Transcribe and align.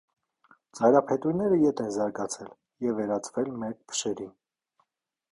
Ծայրափետուրները 0.77 1.59
ետ 1.63 1.83
են 1.83 1.91
զարգացել 1.97 2.49
և 2.85 2.97
վերածվել 3.01 3.51
մերկ 3.65 3.83
փշերի։ 3.91 4.27